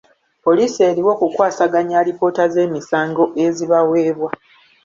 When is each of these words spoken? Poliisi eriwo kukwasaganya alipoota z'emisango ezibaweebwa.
Poliisi 0.43 0.79
eriwo 0.89 1.13
kukwasaganya 1.19 1.95
alipoota 2.01 2.43
z'emisango 2.53 3.25
ezibaweebwa. 3.45 4.29